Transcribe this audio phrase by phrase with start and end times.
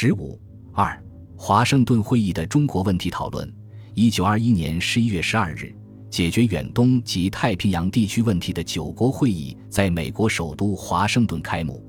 [0.00, 0.40] 十五
[0.72, 0.96] 二，
[1.36, 3.52] 华盛顿会议的中国问题讨论。
[3.94, 5.74] 一九二一年十一月十二日，
[6.08, 11.84] 解决远东及太平洋地区问题的九国会议在美国首都华盛顿开幕。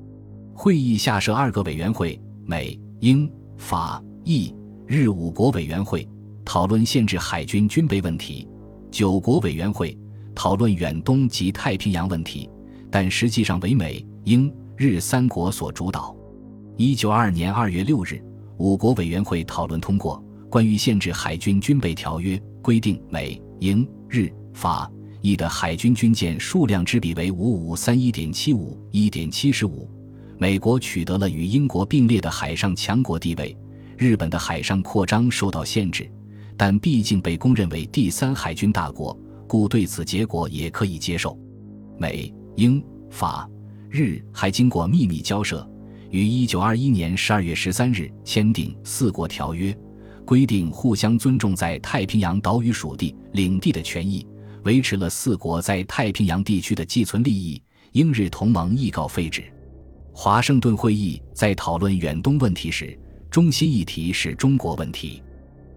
[0.55, 4.55] 会议下设二个委员会：美、英、法、意、
[4.87, 6.09] 日五国委员会，
[6.43, 8.47] 讨论限制海军军备问题；
[8.89, 9.95] 九国委员会
[10.33, 12.49] 讨论远东及太平洋问题，
[12.89, 16.17] 但实际上为美、英、日三国所主导。
[16.79, 18.23] 一九二二年二月六日，
[18.55, 20.17] 五国委员会讨论通过
[20.49, 24.89] 《关于限制海军军备条约》，规定美、英、日、法、
[25.19, 29.91] 意的海军军舰数量之比为五五三一点七五一点七十五。
[30.37, 33.57] 美国取得了与英国并列的海上强国地位，
[33.97, 36.09] 日本的海上扩张受到限制，
[36.55, 39.13] 但毕竟被公认为第三海军大国，
[39.49, 41.37] 故对此结果也可以接受。
[41.97, 43.45] 美、英、法、
[43.89, 45.69] 日还经过秘密交涉。
[46.11, 49.75] 于一九二一年十二月十三日签订四国条约，
[50.25, 54.25] 规定互相尊重在太平洋岛屿属地领地的权益，
[54.63, 57.61] 维持了四国在太平洋地区的寄存利益。
[57.91, 59.43] 英日同盟亦告废止。
[60.11, 62.97] 华盛顿会议在讨论远东问题时，
[63.29, 65.21] 中心议题是中国问题。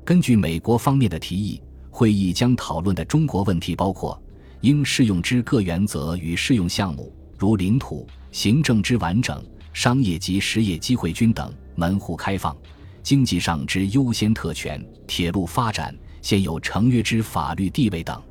[0.05, 4.21] 根据美国方面的提议，会议将讨论的中国问题包括
[4.63, 9.43] 应适用之各原则与适用项目，如领土、行政之完整。
[9.73, 12.55] 商业及实业机会均等，门户开放；
[13.03, 18.23] 经济上之优先特权，铁路发展，现有成约之法律地位等。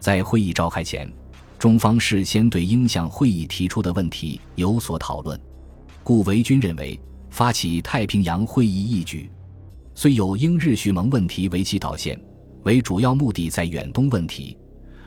[0.00, 1.10] 在会议召开前，
[1.58, 5.40] 中方事先对应向会议提出的问题有所讨论，
[6.02, 6.98] 故维军认为
[7.30, 9.30] 发起太平洋会议一举，
[9.94, 12.20] 虽有英日续盟问题为其导线，
[12.64, 14.58] 为主要目的在远东问题，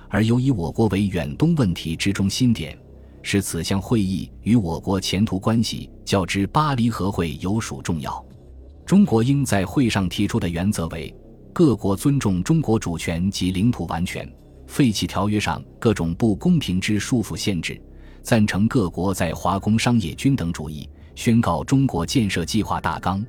[0.08, 2.78] 而又以我国为远东问题之中心点。
[3.28, 8.24] 使此项会议与我国前途关系较之巴黎和会有属重要。
[8.86, 11.12] 中国应在会上提出的原则为：
[11.52, 14.32] 各国尊重中国主权及领土完全，
[14.68, 17.82] 废弃条约上各种不公平之束缚限制，
[18.22, 23.26] 赞成各国在华工商业均等主义，宣告中国建设计划大纲。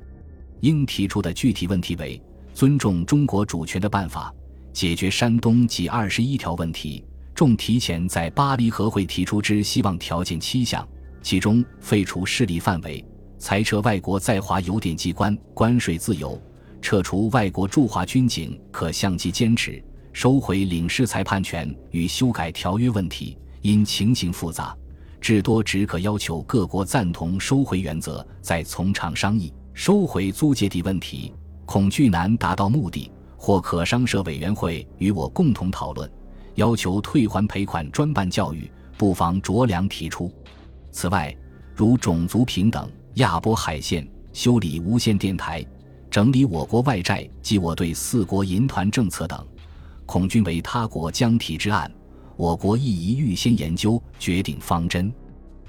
[0.59, 2.21] 应提出的具体问题为：
[2.53, 4.31] 尊重中国主权的办法，
[4.71, 7.03] 解决山东及二十一条问题。
[7.37, 10.83] 众提前在巴黎和会提出之希望条件七项，
[11.21, 13.05] 其中废除势力范围、
[13.37, 16.41] 裁撤外国在华邮电机关、关税自由、
[16.81, 19.79] 撤除外国驻华军警可相机坚持、
[20.13, 24.75] 收回领事裁判权与修改条约问题，因情形复杂，
[25.21, 29.53] 至多只可要求各国赞同收回原则，再从长商议。
[29.75, 31.31] 收回租界地问题，
[31.67, 36.11] 恐惧难达到目的，或可商设委员会与我共同讨论。
[36.57, 40.31] 要求退还赔款专办教育，不妨酌量提出。
[40.91, 41.35] 此外，
[41.75, 45.63] 如种族平等、亚波海线、修理无线电台、
[46.09, 49.45] 整理我国外债及我对四国银团政策等，
[50.07, 51.91] 恐均为他国将提之案，
[52.35, 55.13] 我国亦宜预先研究，决定方针。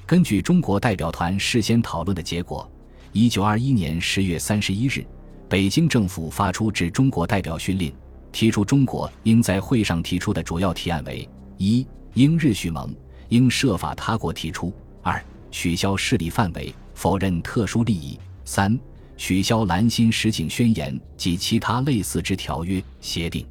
[0.07, 2.67] 根据中国代表团事先讨论的结果，
[3.13, 5.05] 一九二一年十月三十一日，
[5.51, 7.93] 北京政府发出致中国代表训令。
[8.33, 12.95] 提出中国应在会上提出的主要提案为：一、英日续盟，
[13.31, 14.73] 应设法他国提出；
[15.03, 18.79] 二、取消势力范围，否认特殊利益；三、
[19.17, 23.45] 取消蓝心实景宣言及其他类似之条约协定；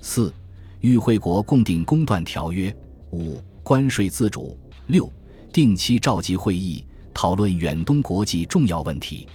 [0.00, 0.32] 四、
[0.80, 2.70] 与会国共订公断条约；
[3.12, 4.56] 五、关税自主；
[4.88, 5.10] 六、
[5.52, 9.26] 定期召集会议，讨论远东国际重要问题。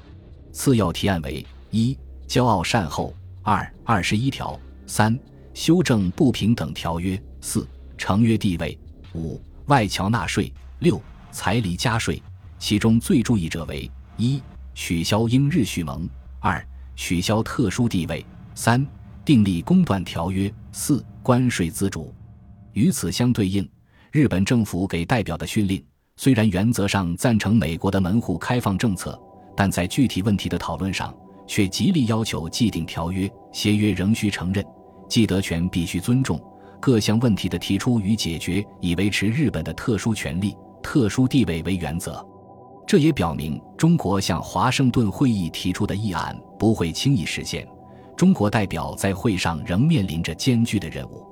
[0.52, 3.12] 次要提案为：一、骄傲善后；
[3.42, 4.60] 二、二十一条。
[4.86, 5.18] 三、
[5.54, 7.68] 修正不平等条约；四、
[7.98, 8.78] 成约地位；
[9.14, 11.02] 五、外侨纳税；六、
[11.32, 12.22] 彩礼加税。
[12.60, 14.42] 其中最注意者为：一、
[14.74, 16.08] 取消英日续盟；
[16.40, 18.24] 二、取消特殊地位；
[18.56, 18.86] 三、
[19.26, 22.14] 订立公断条约；四、关税自主。
[22.74, 23.68] 与此相对应，
[24.12, 25.84] 日本政府给代表的训令，
[26.18, 29.20] 虽然原则上赞成美国的门户开放政策，
[29.56, 31.14] 但在具体问题的讨论上。
[31.46, 34.66] 却极力要求既定条约、协约仍需承认，
[35.08, 36.38] 既得权必须尊重。
[36.82, 42.22] 各项问题的提出与解决，以维持日本的特殊权利、特殊地位为原则。
[42.86, 47.66] 这也表明，中国向华盛顿会议提出的议案不会轻易实现。
[48.18, 51.26] 中国代表在会上仍面临着艰巨的任务。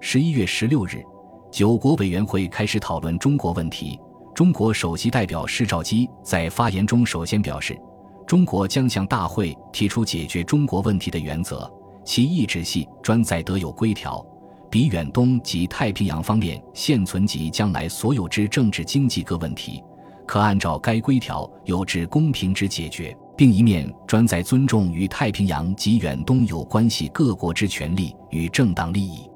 [0.00, 1.04] 十一月十六日，
[1.52, 4.00] 九国委员会开始讨论中国问题。
[4.34, 7.78] 中国首席代表施肇基在发言中首先表示。
[8.26, 11.70] 中国将向大会提出解决中国问题的原则，
[12.04, 14.24] 其意志系专在得有规条，
[14.68, 19.80] 比远东及太平洋方面现存及将来所有之政治经济各问题，
[20.26, 29.30] 可按照该规条有之公平之解决，并一面专在尊重与太平洋及远东有关系各国之权利与正当利益。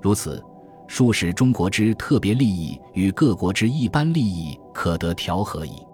[0.00, 0.40] 如此，
[0.86, 5.84] 数使中国之特别利益与各国之一般利益可得调和矣。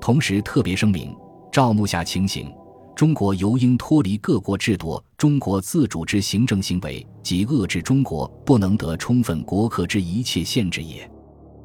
[0.00, 1.14] 同时，特别声明：
[1.52, 2.50] 照目下情形，
[2.96, 11.06] 中国尤应脱离各国制夺中国自主之行政行为及遏制中国不能得充分国客之一切限制也。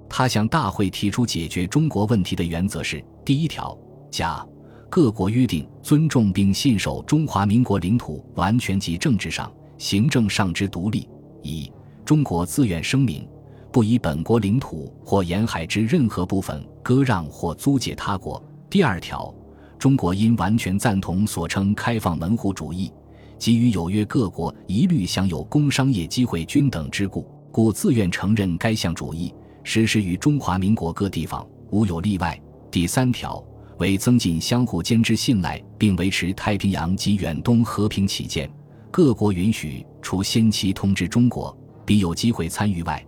[0.09, 3.75] 他向大会提出解决中国问题的原则是：第一条，
[4.11, 4.45] 甲。
[4.89, 11.07] 各国约定尊重并信守中华民国领土完全及政治上、行政上之独立。
[11.43, 11.71] 一、
[12.03, 13.25] 中国自愿声明，
[13.71, 18.41] 不以本国领土或沿海之任何部分割让或租借他国。
[18.69, 19.33] 第二条，
[19.77, 22.91] 中国因完全赞同所称开放门户主义，
[23.37, 29.33] 给予有约各国一律享有工商业机会均等之故，故自愿承认该项主义，
[29.63, 32.39] 实施于中华民国各地方，无有例外。
[32.71, 33.43] 第三条。
[33.79, 38.49] 为增进相互间之信赖，并维持太平洋及远东和平起见，
[38.89, 43.05] 各国允许除先期通知中国，必有机会参与外，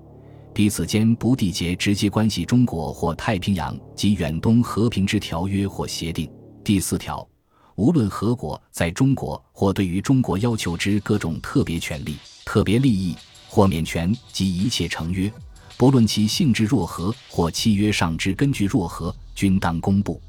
[0.54, 6.30] 彼此间不缔结直接关系中国或太平洋及远东和平之条约或协定。
[6.70, 7.28] 第四条，
[7.78, 13.16] 无论何国在中国或对于中国要求之各种特别权利、特别利益
[13.48, 15.34] 或免权及一切成约，
[15.78, 20.22] 不论其性质若何或契约上之根据若何，均当公布。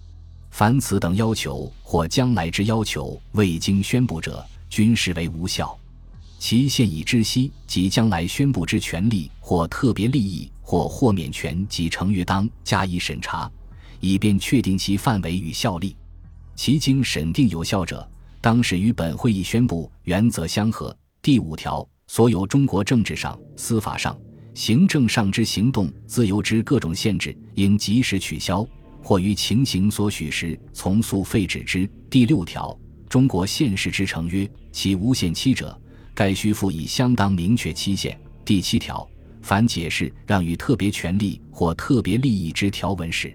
[0.50, 5.78] 凡此等要求或将来之要求未经宣布者，均视为无效。
[6.38, 13.52] 其现已知悉及将来宣布之权利或特别利益或豁免权及成约，当加以审查，
[14.00, 15.94] 以便确定其范围与效力。
[16.62, 18.06] 其经审定有效者，
[18.38, 20.94] 当时与本会议宣布原则相合。
[21.22, 24.14] 第五条，所有中国政治上、司法上、
[24.52, 28.62] 行政上之行动自由之各种限制，应及时取消。
[29.02, 31.90] 或于情形所许时，从速废止之。
[32.10, 32.78] 第六条，
[33.08, 35.74] 中国现实之成约，其无限期者，
[36.12, 38.20] 该需附以相当明确期限。
[38.44, 39.08] 第七条，
[39.40, 43.34] 凡解释让与特别权利或特别利益之条文时，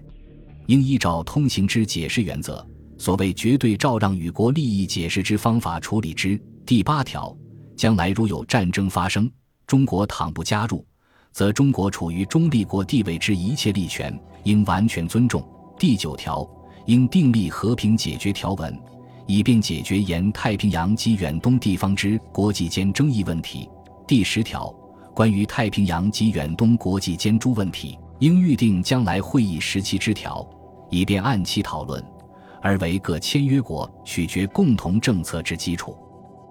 [0.66, 2.64] 应依照通行之解释原则，
[2.98, 6.40] 所谓绝对照让与国利益解释之方法处理之。
[6.64, 7.36] 第八条，
[7.76, 9.30] 将来如有战争发生，
[9.66, 10.84] 中国倘不加入，
[11.32, 15.46] 则中国处于中立国地位之一切利权，应完全尊重。
[15.78, 16.48] 第九条，
[16.86, 18.76] 应订立和平解决条文，
[19.26, 23.68] 以便解决沿太平洋及远东地方之国际间争议问题。
[24.08, 24.74] 第十条，
[25.14, 30.48] 关于太平洋及远东国际间诸问题，应预定将来会议时期之条，
[30.90, 32.02] 以便按期讨论，
[32.66, 35.96] 而为各签约国取决共同政策之基础。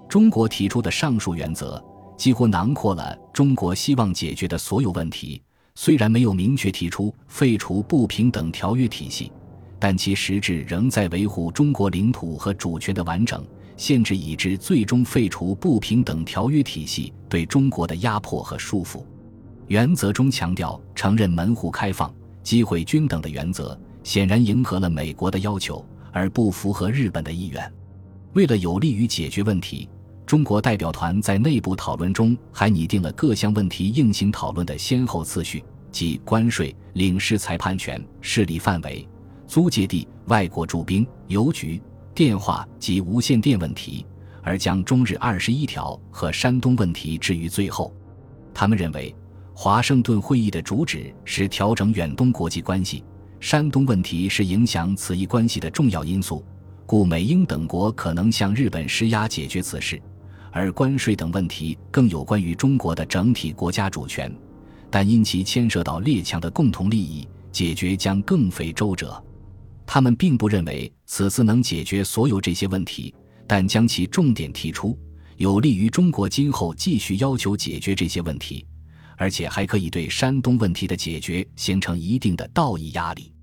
[0.07, 1.83] 中国提出的上述原则，
[2.15, 5.41] 几乎囊括了中国希望解决的所有问题。
[5.75, 9.29] 虽然没有明确提出废除不平等条约体系，
[9.77, 13.45] 但其实质仍在维护中国领土和主权的完整，
[13.75, 19.03] 限制以致最终废除不平等条约体系对中国的压迫和束缚。
[19.67, 22.09] 原则中强调承认门户开放、
[22.41, 25.85] 机会均等的原则，显然迎合了美国的要求，
[26.15, 27.73] 而不符合日本的意愿。
[28.33, 29.87] 为了有利于解决问题。
[30.25, 39.07] 中国代表团在内部讨论中还拟定了各项问题应行讨论的先后次序，即关税、领事裁判权、势力范围、
[39.45, 41.79] 租借地、外国驻兵、邮局、
[42.15, 44.03] 电话及无线电问题，
[44.41, 47.93] 而将中日二十一条和山东问题置于最后。
[48.51, 49.15] 他们认为，
[49.53, 53.03] 华盛顿会议的主旨是调整远东国际关系，
[53.39, 56.43] 山东问题是影响此一关系的重要因素，
[56.85, 60.01] 故美英等国可能向日本施压解决此事。
[60.51, 64.33] 而关税等问题更有关于中国的整体国家主权，
[64.89, 69.21] 但因其牵涉到列强的共同利益，解决将更费周折。
[69.85, 73.13] 他们并不认为此次能解决所有这些问题，
[73.45, 74.97] 但将其重点提出，
[75.35, 78.65] 有利于中国今后继续要求解决这些问题，
[79.17, 83.33] 而且还可以对山东问题的解决形成一定的道义压力。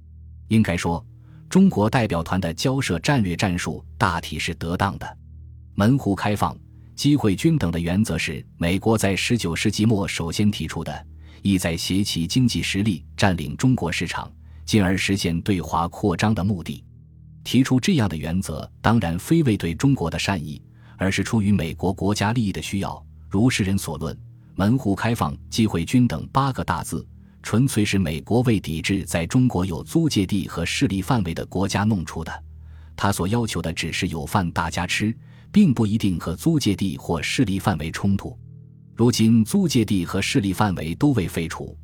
[0.49, 1.05] 应该说，
[1.49, 5.19] 中国代表团的交涉战略战术大体是得当的，
[5.75, 6.57] 门户开放。
[6.95, 11.07] 机会均等的原则是美国在十九世纪末首先提出的，
[11.41, 14.31] 意在携其经济实力占领中国市场，
[14.67, 16.85] 进而实现对华扩张的目的。
[17.45, 20.62] 提出这样的原则，当然非为对中国的善意，
[20.97, 23.05] 而是出于美国国家利益的需要。
[23.29, 24.17] 如世人所论
[24.55, 27.07] ，“门户开放、机会均等”八个大字，
[27.43, 32.45] 纯粹是美国为抵制在中国有租界地和势力范围的国家弄出的。
[32.97, 35.15] 他所要求的只是有饭大家吃。
[35.53, 38.35] 并不一定和租界地或势力范围冲突。
[38.97, 41.77] 如今租界地和势力范围都未废除，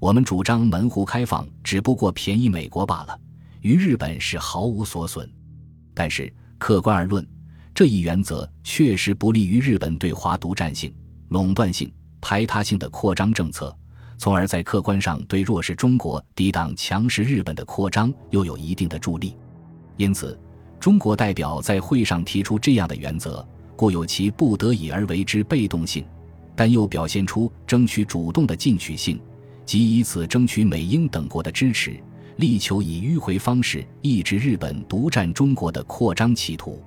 [0.00, 3.20] 我们主张门户开放，只不过便宜美国罢了，
[3.60, 5.28] 于日本是毫无所损。
[5.94, 7.26] 但是客观而论，
[7.74, 10.94] 这一原则确实不利于日本对华独占性、
[11.30, 13.74] 垄断性、排他性的扩张政策，
[14.16, 19.36] 从而在客观上对弱势中国抵挡强势日本的扩张又有一定的助力。
[19.96, 20.38] 因此，
[20.80, 23.46] 中国代表在会上提出这样的原则，
[23.76, 26.04] 故有其不得已而为之被动性，
[26.54, 29.20] 但又表现出争取主动的进取性，
[29.64, 31.98] 即以此争取美英等国的支持，
[32.36, 36.80] 力求以迂回方式抑制日本独占中国的扩张企图。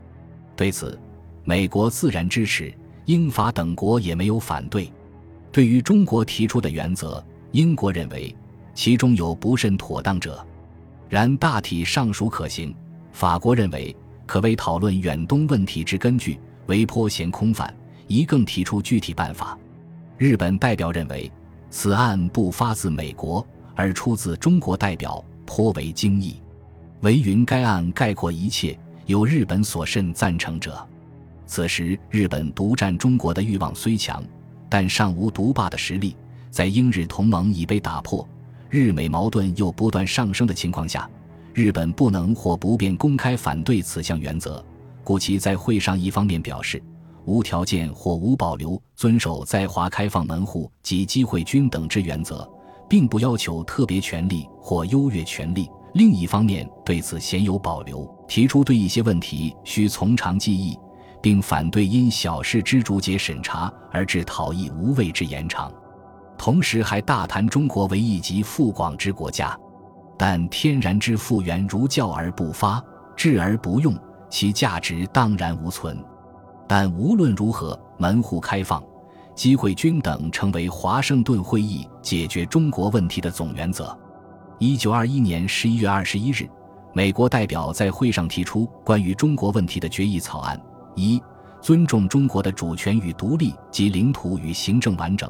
[0.55, 0.99] 对此，
[1.43, 2.73] 美国自然支持，
[3.05, 4.91] 英法等国也没有反对。
[5.51, 8.33] 对于中国提出的原则，英国认为
[8.73, 10.45] 其中有不甚妥当者，
[11.09, 12.73] 然大体尚属可行。
[13.11, 17.73] 法国认为可为讨论远东问题之根据，为颇嫌空泛，
[18.07, 19.57] 宜更提出具体办法。
[20.17, 21.29] 日本代表认为
[21.69, 26.35] 此案不发自美国，而出自中国代表，颇为惊异。
[27.01, 28.77] 唯云该案概括一切。
[29.07, 30.87] 有日本所甚赞成者，
[31.45, 34.23] 此时日本独占中国的欲望虽强，
[34.71, 36.15] 但尚无独霸的实力。
[36.49, 38.27] 在英日同盟已被打破，
[38.69, 41.09] 日美矛盾又不断上升的情况下，
[41.53, 44.63] 日本不能或不便公开反对此项原则，
[45.03, 46.81] 故其在会上一方面表示
[47.25, 52.49] 无条件或无保留遵守在华开放门户及机会均等之原则，
[52.89, 55.69] 并不要求特别权利或优越权利。
[55.93, 60.77] 另一方面，对此鲜有保留，提出对一些问题需从长计议，
[61.21, 65.71] 并反对因小事之逐节审查而致讨议无谓之延长。
[66.37, 69.55] 同时，还大谈中国为一极富广之国家，
[70.17, 72.83] 但天然之复原如教而不发，
[73.15, 73.95] 治而不用，
[74.27, 76.03] 其价值当然无存。
[76.67, 78.81] 但无论如何，门户开放、
[79.35, 83.95] 机会均等，成为华盛顿会议解决中国问题的总原则。
[84.57, 86.49] 一九二一年十一月二十一日，
[86.93, 90.59] 美国代表在会上提出关于中国问题的决议草案：
[90.95, 91.21] 一、
[91.61, 95.29] 尊重中国的主权与独立及领土与行政完整；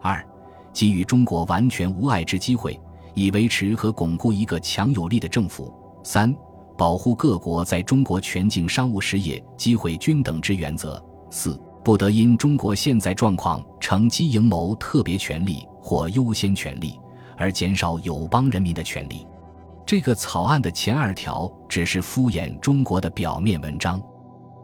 [0.00, 0.24] 二、
[0.72, 2.78] 给予中国完全无碍之机会，
[3.14, 6.34] 以维持和巩固一个强有力的政府；三、
[6.76, 11.00] 保护各国在中国全境商务实业机会均等之原则；
[11.30, 16.98] 四、不得因中国现在状况乘机营谋特别权利或优先权利。
[17.40, 19.26] 而减少友邦人民的权利。
[19.86, 23.98] 这个草案的前二条只是敷衍中国的表面文章，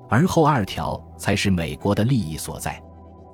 [0.08, 2.80] 而后二条才是美国的利益所在。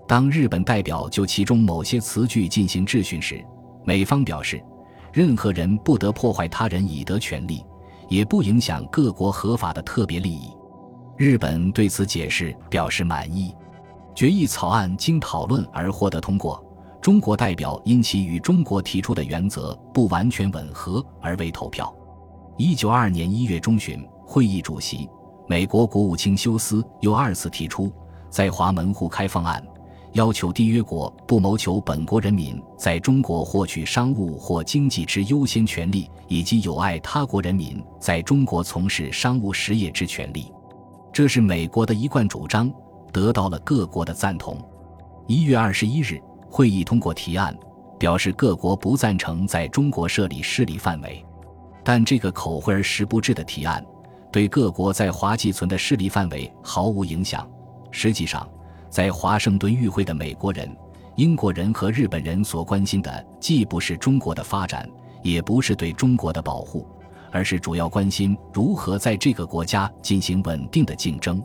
[0.08, 3.44] 当日本代表就其中某些词句进行质询时，
[3.84, 4.62] 美方表示，
[5.12, 7.64] 任何人不得破坏他人已得权利，
[8.08, 10.50] 也不影响各国合法的特别利益。
[11.16, 13.54] 日本对此解释表示满意。
[14.14, 16.62] 决议草案经讨论而获得通过。
[17.00, 21.92] 中国代表因其与中国提出的原则不完全吻合而未投票。
[22.56, 25.08] 一九二二年一月中旬，会议主席
[25.48, 27.92] 美国国务卿休斯又二次提出
[28.30, 29.62] 在华门户开放案，
[30.12, 40.52] 要求缔约国不谋求本国人民在中国获取商务或经济之优先权利，以及有碍他国人民在中国从事商务实业之权利。
[41.12, 42.72] 这是美国的一贯主张，
[43.12, 44.56] 得到了各国的赞同。
[45.26, 46.20] 一月二十一日。
[46.54, 47.56] 会议通过提案，
[47.98, 51.24] 表示各国不赞成在中国设立势力范围，
[51.82, 53.82] 但这个口惠而实不至的提案，
[54.32, 57.48] 对各国在华寄存的势力范围毫无影响。
[57.90, 58.48] 实际上，
[58.88, 60.74] 在华盛顿与会的美国人、
[61.16, 64.88] 英国人和日本人所关心的，既不是中国的发展，
[65.22, 66.88] 也不是对中国的保护，
[67.30, 71.40] 而是主要关心如何在这个国家进行稳定的竞争。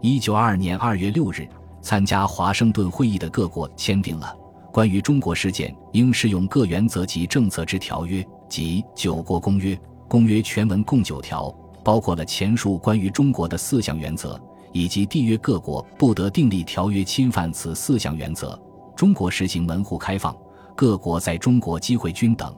[0.00, 1.48] 一九二二年二月六日。
[1.82, 4.36] 参加华盛顿会议的各国签订了
[4.72, 9.78] 关于中国事件应适用各原则及政策之条约，即九国公约。
[10.08, 11.54] 公约全文共九条，
[11.86, 14.36] 包括了前述关于中国的四项原则，
[14.72, 18.60] 以及缔约各国不得订立条约侵犯此四项原则。
[18.96, 20.36] 中国实行门户开放，
[20.74, 22.52] 各国在中国机会均等，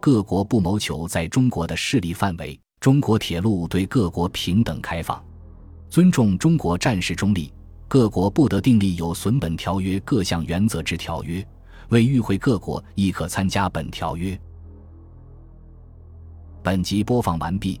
[0.00, 2.58] 各国不谋求在中国的势力范围。
[2.80, 5.24] 中国铁路对各国平等开放，
[5.88, 7.54] 尊重中国战事中立。
[7.86, 11.46] 各国不得订立有损本条约各项原则之条约，
[11.90, 14.36] 为与会各国亦可参加本条约。
[16.64, 17.80] 本集播放完毕，